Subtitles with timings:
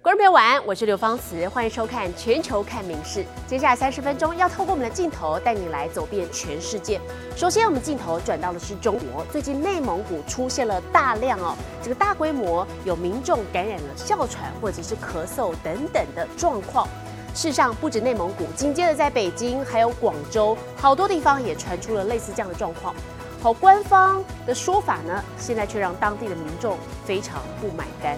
[0.00, 3.20] 观众朋友晚安，我是刘芳慈，欢迎收看《全球看名事》。
[3.48, 7.00] 接下来三十分钟要透过我们的镜头带你来走遍全世界。
[7.36, 16.86] 首先，我们镜头转到的是中国，最近内蒙古出现了大量哦，这个大规模有民众感染了哮喘或者是咳嗽等等的状况。
[17.34, 22.94] 事实上，不止内蒙古，紧接着在北京还有广州，好多地方也传出了类似这样的状况。
[23.42, 28.16] 好，官方的说法呢，现在却让当地的民众非常不买单。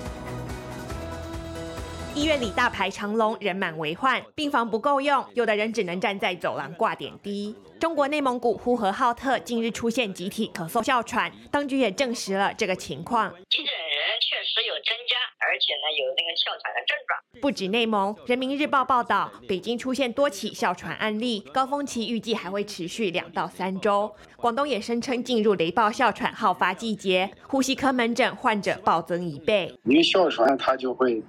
[2.20, 7.56] 医院里大排长龙，人满为患，病房不够用，有的人只能站在走廊挂点滴。
[7.80, 13.30] 中国内蒙古呼和浩特近日出现集体咳嗽、哮喘，当局也证实了这个情况。
[13.48, 17.18] 确诊人确实有增加，而且呢有那个哮喘的症状。
[17.40, 24.14] 不止内蒙，人民日报报道，北京出现多起哮喘案例，高峰期预计还会持续两到三周。
[24.40, 29.78] 广东也声称进入雷暴哮喘好发季节，呼吸科门诊患者暴增一倍。
[29.84, 31.22] 因为哮喘它就会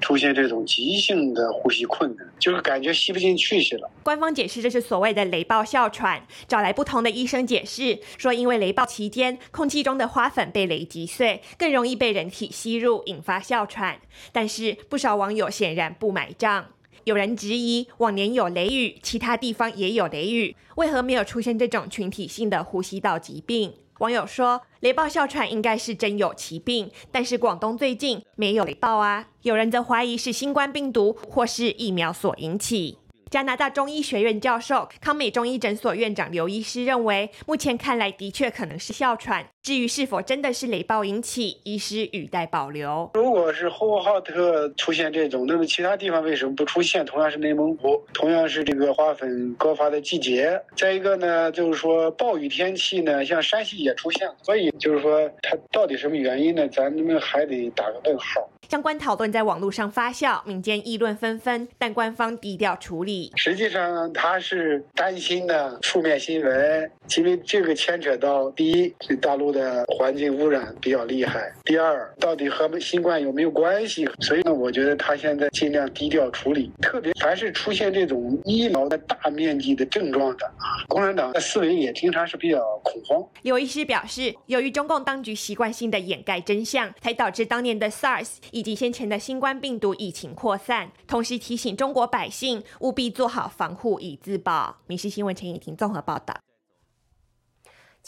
[0.00, 3.88] 出现这种急性的呼吸困难，就是感觉吸不进去去了。
[4.02, 14.00] 官方解释这是所谓的雷暴哮喘，找来不同的医生解释说，因为雷暴期间空气中的花粉被雷击碎，更容易被人体吸入，引发哮喘。
[14.32, 16.66] 但是不少网友显然不买账。
[17.04, 23.72] 有人质疑，往年有雷雨，其他地方也有雷雨，为何没有出现这种群体性的呼吸道疾病？
[23.98, 29.28] 网友说，雷暴哮喘应该是真有其病，但是广东最近没有雷暴啊。
[29.42, 32.98] 有人则怀疑是新冠病毒或是疫苗所引起。
[33.30, 39.46] 加拿大中医学院教授、康美中医诊所院长刘医师认为，目前看来的确可能是哮喘。
[39.68, 43.10] 至于是否真的是雷暴引起，医师语带保留。
[43.12, 47.04] 如果是呼和浩特出现这种，那么其他地方为什么不出现？
[47.04, 50.58] 同样是内蒙古，同样是这个花粉高发的季节。
[50.74, 56.66] 再一个呢，就是说暴雨天气呢，像山西也出现，所以就是说它到底什么原因呢？
[56.68, 58.48] 咱们还得打个问号。
[58.70, 63.32] 相关讨论在网络上发酵，民间议论纷纷，但官方低调处理。
[63.34, 74.08] 实际上，他是担心的负面新闻，因为这个牵扯到第一，是大陆的的环境污染比较厉害；第二，到底和新冠有没有关系？
[74.20, 76.70] 所以呢，我觉得他现在尽量低调处理。
[76.80, 83.22] 特别凡是出现这种医疗的大面积的症状的啊，共产党的思维也经常是比较恐慌。
[83.42, 88.36] 刘医师表示，由于中共当局习惯性的掩盖真相，才导致当年的 SARS。
[88.52, 94.76] 以及先前的新冠病毒疫情扩散，同时提醒中国百姓务必做好防护以自保。
[94.86, 96.47] 民事新闻陈以婷综合报道。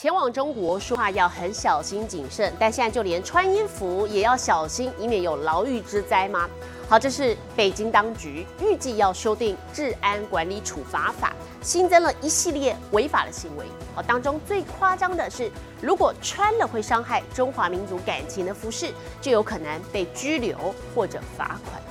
[0.00, 6.48] 前往中国说话要很小心谨慎，但现在就连穿衣服也要小心，以免有牢狱之灾吗？
[6.88, 13.66] 好，这是北京当局预计要修订治安管理处罚法，新增了一系列违法的行为。
[13.94, 15.52] 好，当中最夸张的是，
[15.82, 21.82] 如果穿了会伤害中华民族感情的服饰，就有可能被拘留或者罚款。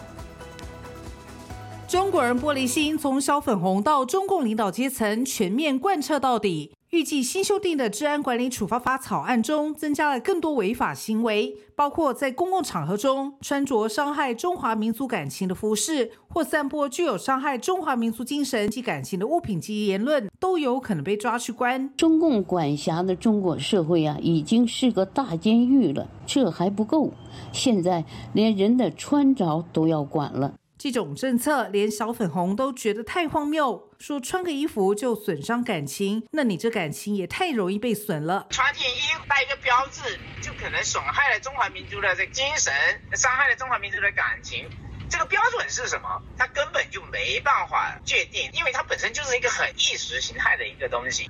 [1.88, 6.74] 中国人玻璃心，从小粉红到中共领导阶层，全面贯彻到底。
[6.92, 21.96] 预计新修订的治安管理处罚法草案中，增加了更多违法行为，包括在公共场合中穿着伤害中华民族感情的服饰，或散播具有伤害中华民族精神及感情的物品及言论，都有可能被抓去关。
[21.96, 27.14] 中共管辖的中国社会啊，已经是个大监狱了，这还不够，
[27.52, 30.56] 现在连人的穿着都要管了。
[30.80, 38.48] 这种政策连小粉红都觉得太荒谬，说穿个衣服就损伤感情，那你这感情也太容易被损了。
[38.50, 42.74] 穿件衣服带一个标志，就可能损害了中华民族的这精神，
[43.12, 44.70] 伤害了中华民族的感情。
[45.10, 46.08] 这个标准是什么？
[46.38, 51.30] 它根本就没办法界定，因为它本身就是一个很意识形态的一个东西。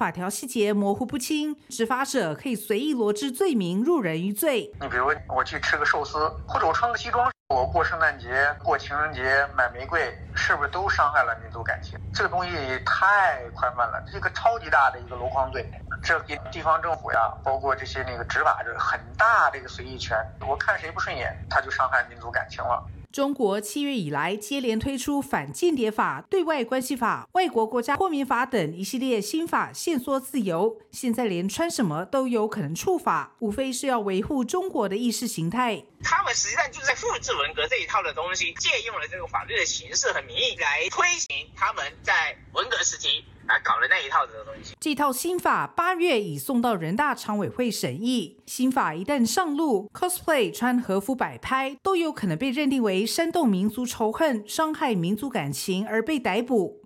[0.00, 4.72] 法条细节模糊不清，执法者可以随意罗织罪名，入人于罪。
[4.80, 11.98] 你比如我去吃个寿司，或者我穿个西装，我过圣诞节、过情人节买玫瑰，是不是都伤害了民族感情？
[12.14, 12.50] 这个东西
[12.86, 15.70] 太宽泛了，这个超级大的一个箩筐罪，
[16.02, 20.16] 这给地方政府呀，包括这些那个执法者很大的一个随意权。
[20.48, 22.82] 我看谁不顺眼，他就伤害民族感情了。
[23.12, 30.78] 中国七月以来接连推出反间谍法、对外关系法、外国国家豁免法等一系列新法，限缩自由。
[30.92, 35.84] 现在连穿什么都有可能触法，无非是要维护中国的意识形态。
[36.04, 43.24] 他们实际上就是在复制文革这一套的东西，借用了这个法律的形式和名义来推行他们在文革时期。
[43.48, 44.74] 来搞了那一套的东西。
[44.80, 48.38] 这套新法八月已送到人大常委会审议。
[48.46, 56.82] 新法一旦上路，cosplay 穿和服摆拍都有可能被认定为煽动民族仇恨、伤害民族感情而被逮捕。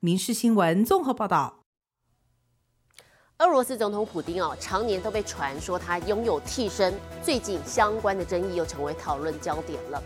[0.00, 1.58] 民事新闻综合报道。
[3.38, 10.02] 俄罗斯总统普京哦，常年都被传说他拥有替身，最近相关的争议又成为讨论焦点了。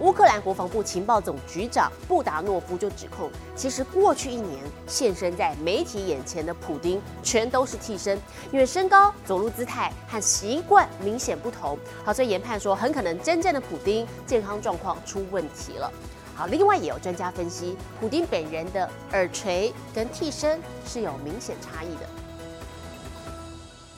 [0.00, 8.20] 乌克兰国防部情报总局长布达诺夫就指控，其实过去一年现身在媒体眼前的普京全都是替身，
[8.50, 11.78] 因为身高、走路姿态和习惯明显不同。
[12.04, 15.90] 好，所以研判说，很可能真正的普京健康状况出问题了。
[16.34, 22.08] 好，另外也有专家分析，普京本人的耳垂跟替身是有明显差异的。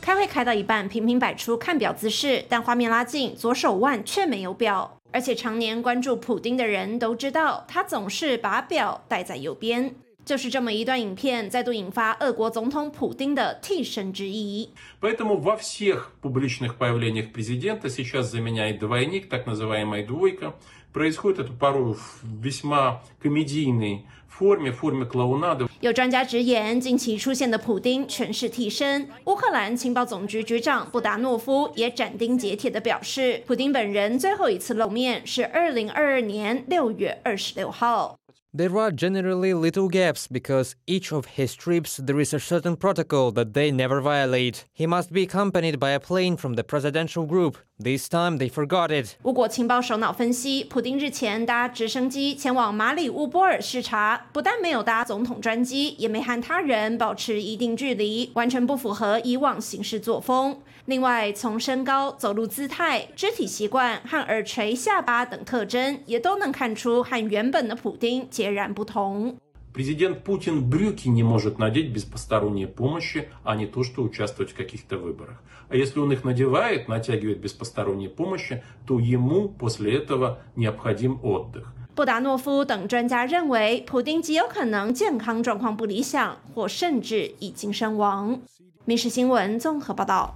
[0.03, 4.96] 开会开到一半，频频摆出看表姿势，但画面拉近，左手腕却没有表。
[5.16, 9.94] 而且常年关注普丁的人都知道，他总是把表戴在右边。
[10.24, 14.70] 就是这么一段影片，再度引发俄国总统普丁的替身之疑。
[15.02, 20.54] Поэтому во всех публичных появлениях президента сейчас заменяет двойник, так называемая двойка.
[20.94, 25.68] Происходит это порой в весьма комедийной форме, форме клоунады.
[25.82, 29.08] 有专家直言，近期出现的普丁全是替身。
[29.26, 38.18] 乌克兰情报总局局长布达诺夫也斩钉截铁地表示，普丁本人最后一次露面是二零二二年六月二十六号。
[38.54, 43.54] There are generally little gaps because each of his trips there is a certain protocol that
[43.54, 44.66] they never violate.
[44.78, 47.56] He must be accompanied by a plane from the presidential group.
[47.79, 49.17] This time they forgot it.
[49.25, 60.59] 乌国情报首脑分析，普丁日前搭直升机前往马里乌波尔视察，不但没有搭总统专机，也没和他人保持一定距离，完全不符合以往行事作风。
[60.87, 69.37] 另外，从身高、走路姿态、肢体习惯和耳垂、下巴等特征，也都能看出和原本的普丁截然不同。
[69.76, 74.98] Президент Путин брюки не может надеть без посторонней помощи, а не то, что участвовать в каких-то
[74.98, 75.42] выборах.
[75.70, 81.74] А если он их надевает, натягивает без посторонней помощи, то ему после этого необходим отдых.
[81.96, 88.42] 布达诺夫等专家认为，普丁极有可能健康状况不理想，或甚至已经身亡。
[88.86, 90.36] 民事新闻综合报道。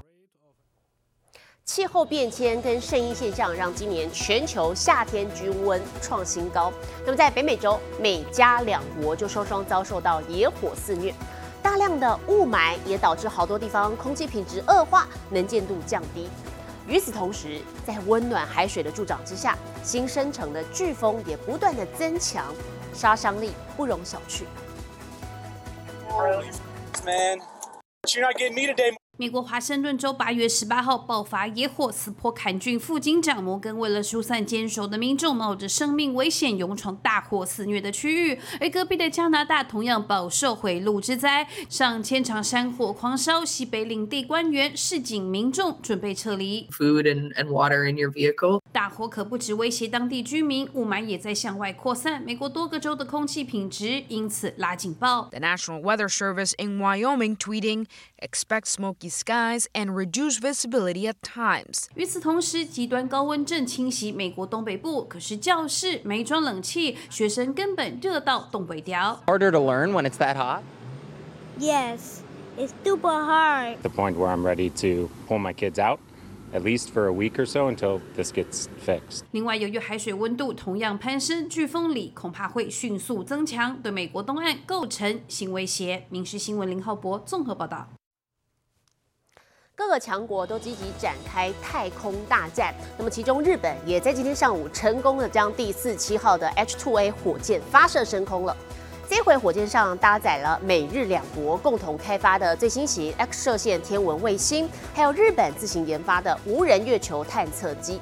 [1.72, 6.72] 气候变迁跟圣婴现象让今年全球夏天均温创新高。
[7.05, 11.14] 那么在北美洲，美加两国就双双遭受到野火肆虐，
[11.62, 16.28] 大量的雾霾也导致好多地方空气品质恶化，能见度降低。
[16.88, 22.52] 与此同时，在温暖海水的助长之下，新生成的飓风也不断的增强，
[22.93, 24.43] 杀伤力不容小觑。
[27.06, 27.38] Man,
[29.20, 38.40] 美国华盛顿州八月十八号爆发野火，撕破坎郡副警长摩根为了疏散坚守的民众，冒着生命危险勇闯大火肆虐的区域。
[38.58, 46.67] 而隔壁的加拿大同样饱受毁路之灾，上千场山火狂烧，西北领地官员市井民众准备撤离。
[46.70, 48.62] Food and and water in your vehicle。
[48.72, 52.22] 大火可不止威胁当地居民，雾霾也在向外扩散。
[52.22, 55.28] 美国多个州的空气品质因此拉警报。
[55.31, 57.84] The National Weather Service in Wyoming tweeting
[58.19, 61.88] expect smoky skies and reduced visibility at times.
[61.96, 69.22] 与此同时，极端高温正侵袭美国东北部，可是教室没装冷气，学生根本热到冻不掉。
[69.28, 70.62] Harder to learn when it's that hot.
[71.60, 72.19] Yes,
[72.57, 73.78] it's super hard.
[73.81, 76.00] The point where I'm ready to pull my kids out,
[76.54, 79.22] at least for a week or so until this gets fixed.
[79.31, 86.06] 另外，由于海水温度同样攀升，飓风里恐怕会迅速增强，对美国东岸构成新威胁。
[86.10, 87.88] 民事新闻林浩博综合报道。
[89.81, 92.75] 各个强国都积极展开太空大战。
[92.99, 98.55] 那么，其中日本也在今天上午成功的将第四七号的 H2A 火箭发射升空了。
[99.08, 107.99] 这回火箭上搭载了美日两国共同开发的最新型 X 射线天文卫星，还有日本自行研发的无人月球探测机。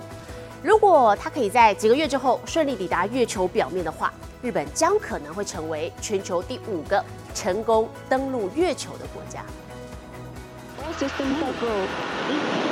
[0.65, 9.45] 如果它可以在几个月之后顺利抵达月球表面的话，日本将可能会成为全球第五个成功登陆月球的国家。
[10.99, 12.68] system control.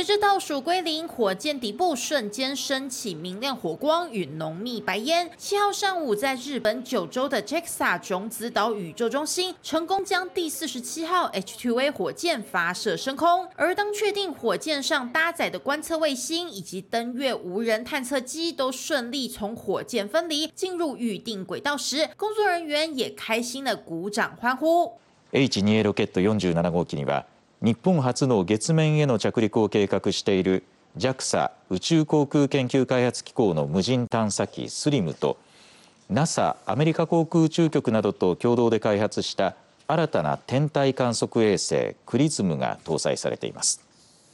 [0.00, 5.30] 随着倒数归零，火箭底部瞬间升起明亮火光与浓密白烟。
[5.38, 13.48] 七号上午，在日本九州的 JAXA 种子岛宇宙中心，成功将第四十七号 H2A 火箭发射升空。
[13.56, 24.92] 而当确定火箭上搭载的观测卫星以及登月无人探测机都顺利从火箭分离进入预定轨道时，工作人员也开心的鼓掌欢呼。
[25.32, 27.24] H2A ロケット47号機には
[27.63, 30.63] 日本初の月面への着陸を計画している
[30.97, 35.37] JAXA 宇宙航空研究開発機構の無人探査機 SLIM と
[36.09, 43.90] NASA アメリカ航空宇宙局などと共同で開発した新たな天体観測衛星クリズムが搭載されています。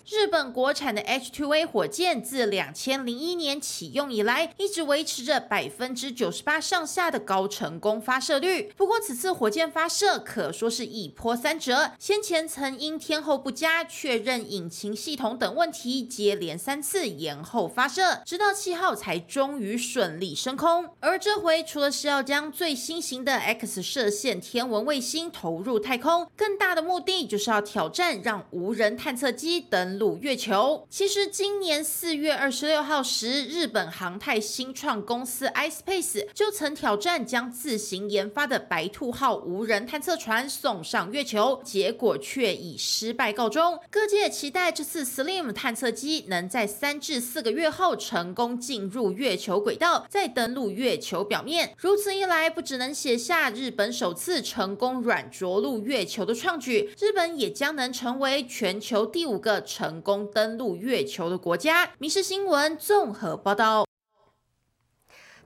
[0.10, 8.72] 日本国产的 H2A 火箭自两千零一年启用以来，一直维持着百分之九十八上下的高成功发射率。
[8.78, 20.86] 不过，此次火箭发射可说是一波三折，先前曾因天候不佳、确认引擎系统等问题，接连三次延后发射，直到七号才终于顺利升空。
[21.02, 29.97] 而这回除了是要将最新型的 X 射线天文卫星投入太空，更大的目的就是要挑战让无人探测机登。
[29.98, 30.86] 入月球。
[30.90, 43.80] 其实今年四月二十六号时，日本航太新创公司 iSpace 就曾挑战将自行研发的白兔号无人探测船送上月球，结果却以失败告终。
[43.90, 51.74] 各界期待这次 Slim 探测机能在三至四个月后成功进入月球轨道，再登陆月球表面。
[51.78, 59.87] 如此一来，不只能写下日本首次成功软着陆月球的创举，日本也将能成为全球第五个成。
[59.88, 61.88] 成功登陆月球的国家。
[61.98, 63.86] 民事新闻综合报道。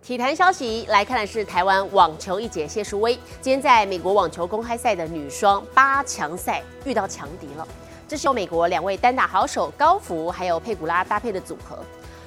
[0.01, 7.67] 体坛消息来看的是台湾网球一姐谢淑薇，今天在美国网球公开赛的女双八强赛遇到强敌了。
[8.07, 11.77] 这是由美国两位单打好手高福还有佩古拉搭配的组合，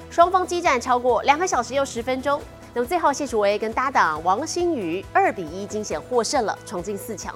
[0.09, 2.41] 双方激战超过两个小时又十分钟。
[2.73, 7.35] 那么最后谢淑薇跟搭档王欣瑜二比一惊险获胜了，闯进四强。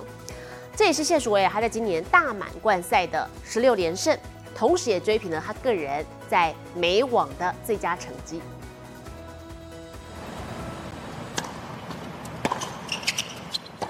[0.74, 4.18] 这也是谢淑薇还在今年大满贯赛的十六连胜。
[4.60, 8.42] 同时也追平了他个人在美网的最佳成绩。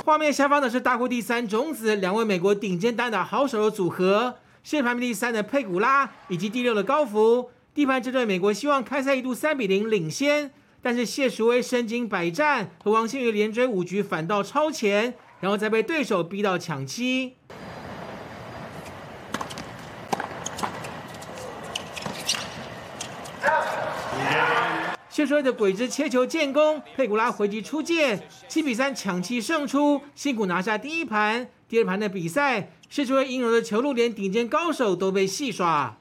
[0.05, 7.49] 画面下方的是大库第三种子两位美国顶尖单打好手的组合，现排名第三的佩古拉以及第六的高福。
[7.73, 10.51] 地盘这对美国希望开赛一度三比零领先，
[10.83, 17.37] 但是谢淑薇身经百战，和王欣瑜连追五局反倒超前，然后再被对手逼到抢七。
[25.19, 31.45] 谢淑薇的鬼子切球建功，佩古拉回击出界，七比三抢七胜出，辛苦拿下第一盘。
[31.67, 35.97] 第二盘的比赛，谢淑薇应有的球路连顶尖高手都被戏耍。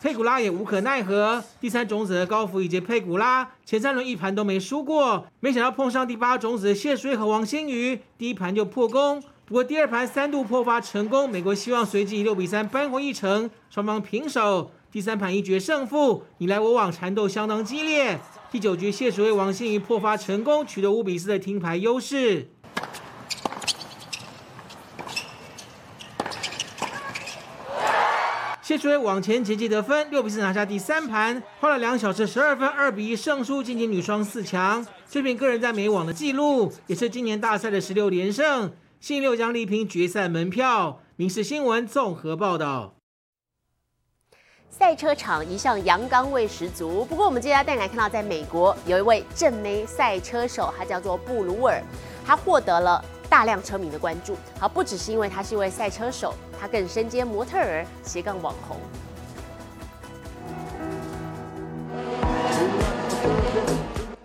[0.00, 1.44] 佩古拉也无可奈何。
[1.60, 9.22] 第三种子的高福以及佩古拉前三轮一盘都没输过，没想到碰上第八种子的谢淑薇和王欣瑜，第一盘就破功。
[9.46, 14.70] 不过第二盘三度破发成功，美国希望随即以六比三扳回一城，双方平手。
[14.90, 18.18] 第三盘一决胜负，你来我往，缠斗相当激烈。
[18.50, 22.52] 第九局谢淑薇、王欣怡破发成功，取得五比四的听牌优势。
[28.62, 38.72] 谢淑薇往前截击得分，六比四拿下第三盘，花了两小时十二分，二比一胜出，晋级女双四强，追平个人在美网的纪录，也是今年大赛的十六连胜。
[39.04, 41.02] 星期六将力拼决赛门票。
[41.16, 42.94] 民事新闻综合报道。
[44.70, 51.82] 赛车场一向阳刚味十足，不过我们接下来带你来看到，在美国有一位正妹赛车手，他叫做布鲁尔，
[52.24, 54.38] 他获得了大量车迷的关注。
[54.58, 58.78] 好，不只是因为他是一位赛车手，他更身兼模特儿、斜杠网红。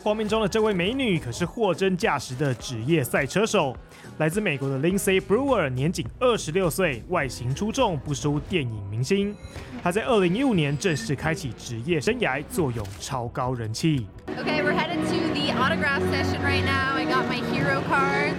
[0.09, 3.77] 画面中的这位美女可是货真价实的职业赛车手。
[4.17, 9.35] 来自美国的 Lindsay Brewer 年仅二十六岁，外形出众，不输电影明星。
[9.83, 14.07] 他在二零一五年正式开启职业生涯，坐拥超高人气。
[14.29, 16.95] Okay, we're headed to the autograph session right now.
[16.97, 18.33] I got my hero cards.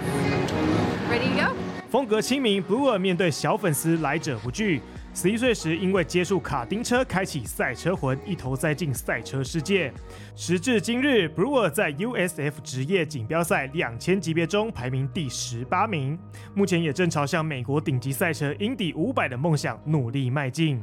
[1.09, 1.55] Ready to go?
[1.89, 4.81] 风格亲民，Brewer 面对小粉丝来者不拒。
[5.13, 9.91] 十一岁时，因为接触卡丁车，开启赛车魂，一头栽进赛车世界。
[10.35, 16.17] 时至今日，Bruer 在 USF 职业锦标赛两千级别中排名第十八名，
[16.55, 20.81] 目前也正朝向美国顶级赛车 Indy 五百的梦想努力迈进。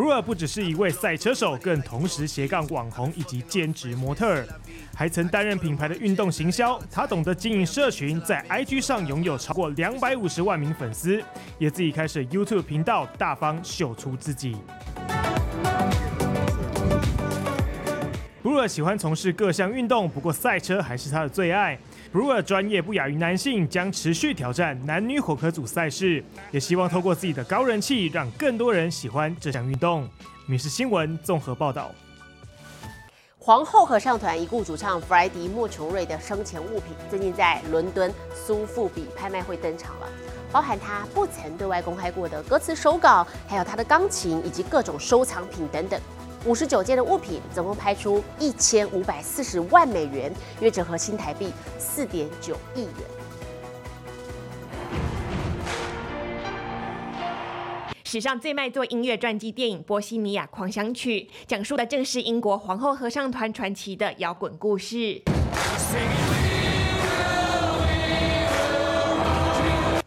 [0.00, 4.48] Brewer 不只是一位赛车手，更同时斜杠网红以及兼职模特儿。
[4.94, 11.22] 还曾担任品牌的运动行销，他懂得经营社群，在 IG 上拥有超过两百五十万名粉丝，
[11.58, 14.56] 也自己开设 YouTube 频道，大方秀出自己。
[18.42, 21.78] Brewer 喜欢从事各项运动，不过赛车还是他的最爱。
[22.10, 30.08] Brewer 专业不亚于男性，将持续挑战男女火科组赛事，也希望透过自己的高人气，让更多人喜欢这项运动。
[30.46, 31.90] 米氏新闻综合报道。
[33.38, 40.08] 皇后合唱团已故主唱弗莱迪·莫琼瑞的生前物品，最近在伦敦苏富比拍卖会登场了，
[40.50, 46.00] 包含他不曾对外公开过的歌词手稿，还有他的钢琴以及各种收藏品等等。
[46.46, 53.20] 五十九件的物品总共拍出一千五百四十万美元约折合新台币四点九亿元。
[58.04, 65.22] 史上最卖座音乐传记电影波西米亚狂想曲讲述的正是英国皇后合唱团传奇的摇滚故事。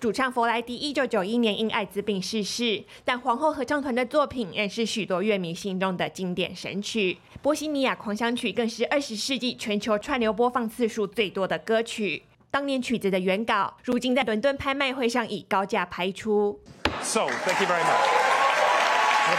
[0.04, 7.14] 主唱弗莱迪一九九一年因艾滋病逝世，但皇后合唱团的作品仍是许多乐迷心中的经典神曲。
[7.42, 12.24] 《波西米亚狂想曲》更是二十世纪全球串流播放次数最多的歌曲。
[12.52, 16.60] 当年曲子的原稿，如今在伦敦拍卖会上以高价拍出。
[17.02, 18.23] So, thank you very.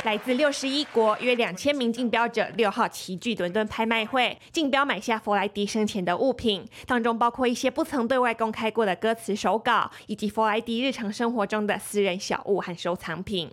[0.05, 13.51] 来自六十一国约两千名竞标者六号齐聚伦敦拍卖会，竞标买下弗莱迪生前的物品，当中包括一些不曾对外公开过的歌词手稿，以及弗莱迪日常生活中的私人小物和收藏品。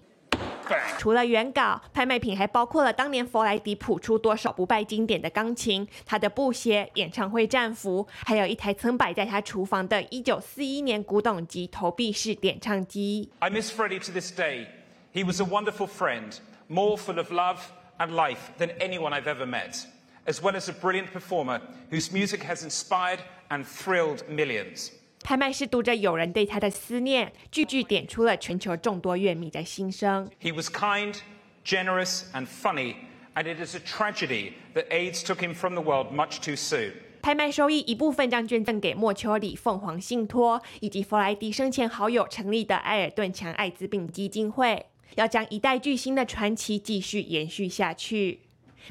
[0.98, 13.30] 除了原稿，拍卖品还包括了当年弗莱迪谱出多首不败经典的钢琴、他的布鞋、演唱会战服，还有一台曾摆在他厨房的1941年古董级投币式点唱机。
[13.40, 14.81] I miss Freddie to this day.
[15.13, 17.59] He was a wonderful friend, more full of love
[17.99, 19.87] and life than anyone I've ever met,
[20.27, 21.61] as well as a brilliant performer
[21.91, 24.91] whose music has inspired and thrilled millions.
[25.23, 30.31] 拍卖师读着友人对他的思念，句句点出了全球众多乐迷的心声。
[30.41, 31.17] He was kind,
[31.65, 32.97] generous, and funny,
[33.35, 36.93] and it is a tragedy that AIDS took him from the world much too soon.
[37.23, 48.42] 拍卖收益一部分将捐赠给莫丘里凤凰信托以及弗莱迪生前好友成立的埃尔顿强艾滋病基金会， 要将一代巨星的传奇继续延续下去。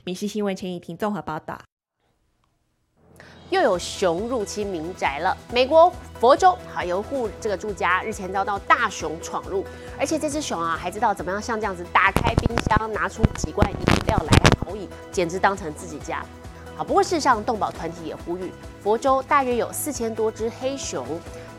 [0.05, 1.61] 民事新闻陈以婷综合报道。
[3.51, 5.37] 又有熊入侵民宅了。
[5.53, 9.65] 美国佛州好有户这个住家日前遭到大熊闯入，
[9.99, 16.25] 而且这只熊啊还知道怎么样像这样子打开冰箱，拿出几罐饮料来投影，简直当成自己家。
[16.77, 21.05] 好，不过事实上，动保团体也呼吁，佛州大约有四千多只黑熊。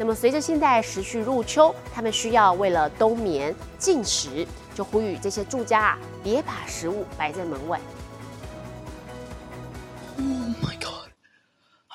[0.02, 7.80] 那么随着现在时序入秋，他们需要为了冬眠进食，就呼吁这些住家啊，别把食物摆在门外。
[10.18, 10.26] Oh
[10.64, 11.12] my god.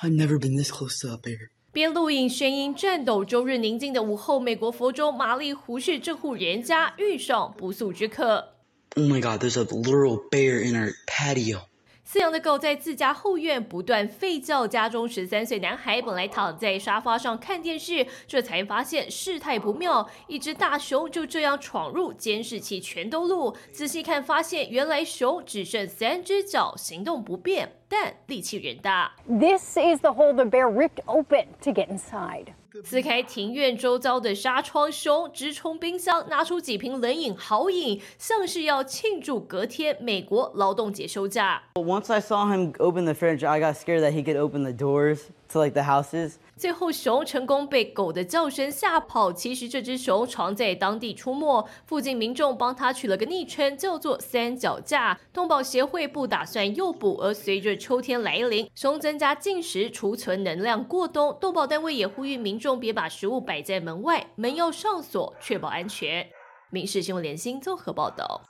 [0.01, 1.49] I've never been this close to a bear.
[1.73, 8.53] 边录影声音颤抖，周日宁静的午后，美国佛州玛丽湖市这户人家遇上不速之客。
[8.95, 11.66] Oh my god, there's a literal bear in our patio.
[12.09, 23.57] 饲养的狗在自家后院不断吠叫，家中十三岁男孩本来躺在沙发上看电视，这才发现事态不妙，一只大熊就这样闯入，监视器全都录。
[23.73, 29.13] 仔细看，发现原来熊只剩三只脚，行动不便，但力气人大。
[29.27, 32.47] This is the hole the bear ripped open to get inside.
[32.83, 41.63] 撕开庭院周遭的纱窗，熊直冲冰箱，拿出几瓶冷饮豪饮，像是要庆祝隔天美国劳动节休假。
[41.73, 45.21] Once I saw him open the fridge, I got scared that he could open the doors
[45.53, 46.35] like the houses.
[46.55, 49.31] 最后，熊成功被狗的叫声吓跑。
[49.31, 55.19] 其实这只熊常在当地出没，附近民众帮它取了个昵称，叫做“三脚架”。
[55.31, 61.37] 动保协会不打算诱捕，而随着秋天来临，熊增加进食，储存能量过冬。
[61.39, 66.27] 动保单位也呼吁民众别把食物摆在门外，门要上锁，确保安全。
[66.71, 68.41] 民事新闻联新综合报道。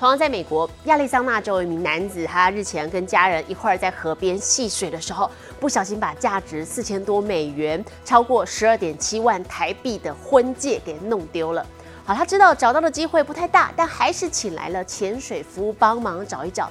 [0.00, 11.66] 同样在美国亚利桑那州，一名男子，他日前跟家人一块儿在河边戏水的时候，不小心把价值四千多美元、超过十二点七万台币的婚戒给弄丢了。
[12.02, 16.70] 好，他知道找到的机会不太大，但还是请来了潜水服务帮忙找一找。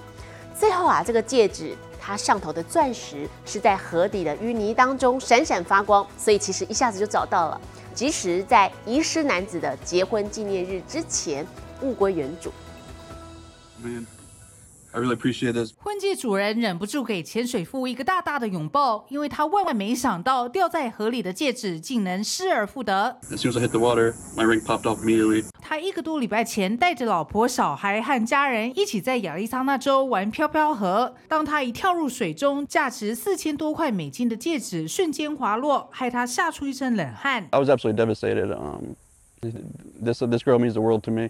[0.58, 7.62] 最后啊，这个戒指它上头的钻石是在河底的淤泥当中闪闪发光，所以其实一下子就找到了。
[7.94, 11.46] 即使在遗失男子的结婚纪念日之前，
[11.84, 12.52] 物归原主。
[13.82, 14.08] Man,
[14.94, 15.72] I really appreciate this.
[15.78, 23.18] 婚戒主人忍不住给潜水夫一个大大的拥抱，因为他万万没想到掉在河里的戒指竟能失而复得。
[23.32, 25.46] As soon as I hit the water, my ring popped off immediately.
[25.62, 31.16] 他一个多礼拜前带着老婆、小孩和家人一起在亚利桑那州玩飘飘河。
[31.30, 37.48] 当他一跳入水中，价值四千多块美金的戒指瞬间滑落，害他吓出一身冷汗。
[37.52, 38.54] I was absolutely devastated.
[38.54, 38.96] Um,
[39.42, 41.30] this this girl means the world to me.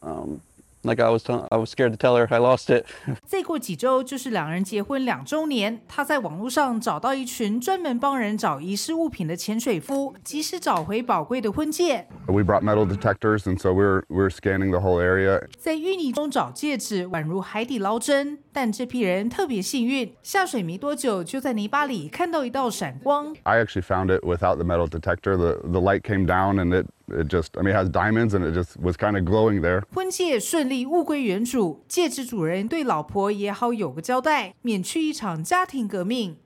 [0.00, 0.40] Um,
[0.88, 2.86] like I was, tell- I was scared to tell her I lost it.
[3.24, 12.06] 再过几周就是两人结婚两周年，他在网络上找到一群专门帮人找遗失物品的潜水夫，及时找回宝贵的婚戒。
[12.26, 15.46] We brought metal detectors, and so we were we were scanning the whole area.
[15.58, 18.38] 在淤泥中找戒指，宛如海底捞针。
[18.52, 23.34] 但这批人特别幸运，下水没多久就在泥巴里看到一道闪光。
[23.44, 25.36] I actually found it without the metal detector.
[25.36, 28.44] The the light came down, and it it just I mean it has diamonds, and
[28.44, 29.82] it just was kind of glowing there.
[29.94, 36.36] 婚戒顺利物归原主，戒指主人对老婆也好有个交代，免去一场家庭革命。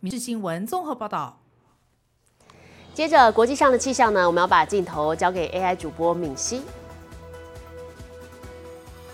[0.00, 1.40] 民事新闻综合报道。
[2.94, 6.62] 接着国际上的气象呢，我们要把镜头交给 AI 主播敏熙。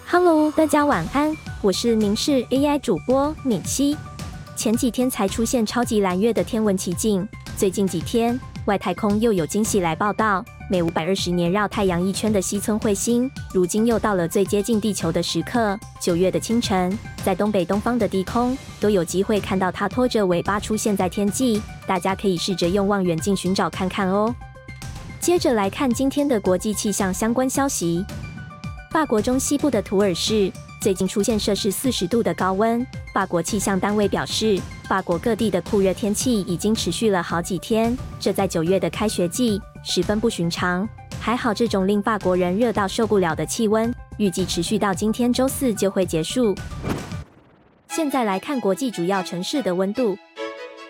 [0.06, 3.96] Hello，大家晚安，我是明视 AI 主播敏熙。
[4.54, 7.26] 前几天才出现超级蓝月的天文奇境，
[7.56, 10.44] 最近几天外太空又有惊喜来报道。
[10.72, 15.78] 每五百二十年绕太阳一圈的西村彗星，如今又到了最接近地球的时刻。
[16.00, 24.34] 九月的清晨，在东北东方的低空都有机会看到它拖着尾巴出现在天际，大家可以试着用望远镜寻找看看哦。
[25.20, 28.02] 接着来看今天的国际气象相关消息。
[28.90, 32.82] 法国中西部的图尔市最近出现摄氏四十度的高温。
[33.12, 34.58] 法国气象单位表示，
[34.88, 40.88] 法国各地的酷热天气已经持续了好几天，这在九月的开学季十分不寻常。
[41.20, 46.54] 还好，这种令法国人热到受不了的气温，预计持续到今天周四就会结束。
[47.88, 50.16] 现在来看国际主要城市的温度：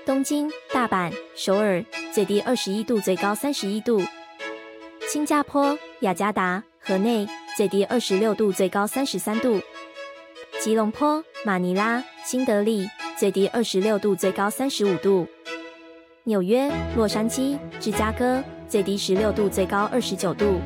[0.06, 4.00] 东京、大阪、首尔，最低二十一度，最高三十一度；
[5.08, 7.26] 新加坡、雅加达、河内。
[7.54, 9.60] 最低二十六度，最高三十三度。
[10.58, 15.28] 吉隆坡、马尼拉、新德里，最低二十六度，最高三十五度。
[16.24, 18.42] 纽约、洛杉矶、芝加哥，
[18.72, 20.58] 最低十六度，最高二十九度。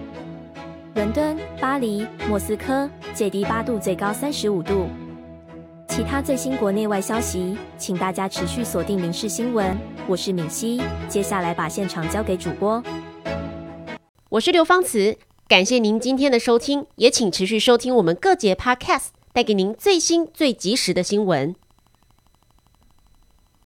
[0.95, 4.87] 伦敦、巴黎、莫斯科，最低八度，最高三十五度。
[5.89, 9.73] 其他最新国内外消息，请大家持续锁定《民事新闻》，
[10.07, 10.81] 我是敏熙。
[11.09, 12.81] 接下来把现场交给主播，
[14.29, 15.17] 我是刘芳慈。
[15.49, 21.57] 感谢您今天的收听，也请持续收听我们各节 Podcast，带给您最新最及时的新闻。